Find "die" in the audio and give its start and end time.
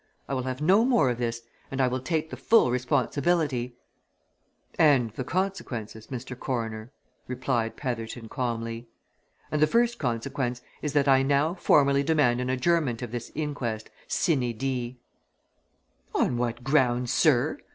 14.57-14.95